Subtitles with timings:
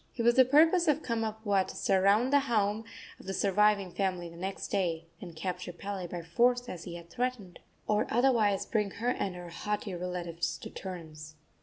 [0.17, 2.85] It was the purpose of Kamapuaa to surround the home
[3.19, 7.11] of the surviving family the next day, and capture Pele by force, as he had
[7.11, 11.35] threatened, or otherwise bring her and her haughty relatives to terms.